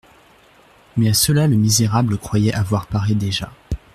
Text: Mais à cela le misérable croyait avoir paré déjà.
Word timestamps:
Mais 0.97 1.09
à 1.09 1.13
cela 1.13 1.45
le 1.45 1.55
misérable 1.55 2.17
croyait 2.17 2.55
avoir 2.55 2.87
paré 2.87 3.13
déjà. 3.13 3.51